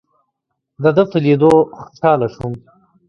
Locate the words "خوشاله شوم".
1.77-2.53